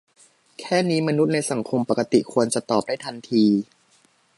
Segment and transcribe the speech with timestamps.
[0.59, 3.45] แค่นี้มนุษย์ในสังคมปกติควรจะตอบได้ทันที